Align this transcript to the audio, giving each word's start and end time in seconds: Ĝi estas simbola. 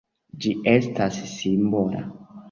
Ĝi 0.43 0.53
estas 0.71 1.19
simbola. 1.33 2.01